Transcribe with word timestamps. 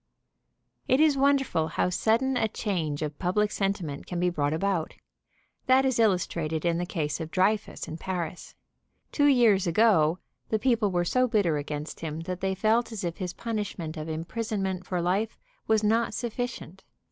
It 0.87 0.99
is 0.99 1.15
wonderful 1.15 1.67
how 1.67 1.91
sudden 1.91 2.35
a 2.35 2.47
change 2.47 3.03
of 3.03 3.19
public 3.19 3.51
sen 3.51 3.71
timent 3.73 4.07
can 4.07 4.19
be 4.19 4.31
brought 4.31 4.51
about. 4.51 4.95
That 5.67 5.85
is 5.85 5.99
illustrated 5.99 6.65
in 6.65 6.79
the 6.79 6.87
case 6.87 7.19
of 7.19 7.29
Dreyfus 7.29 7.87
in 7.87 7.99
Paris. 7.99 8.55
Two 9.11 9.27
years 9.27 9.67
ago 9.67 10.17
the 10.49 10.57
peo 10.57 10.77
ple 10.77 10.89
were 10.89 11.05
so 11.05 11.27
bitter 11.27 11.57
against 11.57 11.99
him 11.99 12.21
that 12.21 12.41
they 12.41 12.55
felt 12.55 12.91
as 12.91 13.03
if 13.03 13.17
his 13.17 13.33
punishment 13.33 13.95
of 13.95 14.09
imprisonment 14.09 14.87
for 14.87 15.03
life 15.03 15.37
was 15.67 15.83
not 15.83 16.13
suffi 16.13 16.45
cient. 16.45 16.79